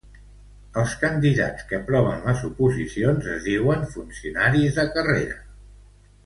Els 0.83 0.93
candidats 1.01 1.67
que 1.71 1.77
aproven 1.77 2.23
les 2.29 2.41
oposicions 2.47 3.29
es 3.35 3.45
diuen 3.49 3.85
funcionaris 3.93 4.81
de 4.81 4.87
carrera. 4.97 5.39